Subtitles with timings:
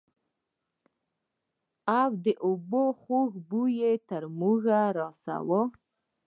[1.99, 4.59] او د اوبو خوږ بوى يې تر موږ
[4.95, 5.61] رارساوه.